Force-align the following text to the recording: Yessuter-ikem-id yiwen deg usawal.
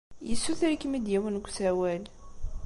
Yessuter-ikem-id 0.29 1.05
yiwen 1.09 1.37
deg 1.37 1.47
usawal. 1.49 2.03